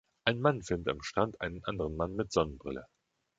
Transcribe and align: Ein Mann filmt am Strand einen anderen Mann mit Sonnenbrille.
Ein 0.25 0.39
Mann 0.41 0.63
filmt 0.63 0.87
am 0.87 1.03
Strand 1.03 1.39
einen 1.41 1.63
anderen 1.63 1.95
Mann 1.95 2.15
mit 2.15 2.31
Sonnenbrille. 2.31 2.87